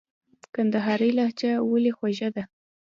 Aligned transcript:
کندهارۍ 0.53 1.11
لهجه 1.17 1.51
ولي 1.71 1.91
خوږه 1.97 2.29
ده؟ 2.35 2.43